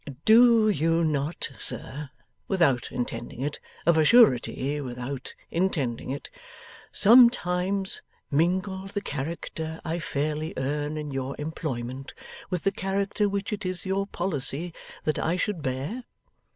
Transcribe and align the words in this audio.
'Do 0.25 0.67
you 0.67 1.03
not, 1.03 1.51
sir 1.59 2.09
without 2.47 2.91
intending 2.91 3.41
it 3.41 3.59
of 3.85 3.99
a 3.99 4.03
surety 4.03 4.81
without 4.81 5.35
intending 5.51 6.09
it 6.09 6.31
sometimes 6.91 8.01
mingle 8.31 8.87
the 8.87 8.99
character 8.99 9.79
I 9.85 9.99
fairly 9.99 10.55
earn 10.57 10.97
in 10.97 11.11
your 11.11 11.35
employment, 11.37 12.15
with 12.49 12.63
the 12.63 12.71
character 12.71 13.29
which 13.29 13.53
it 13.53 13.63
is 13.63 13.85
your 13.85 14.07
policy 14.07 14.73
that 15.03 15.19
I 15.19 15.35
should 15.37 15.61
bear? 15.61 16.05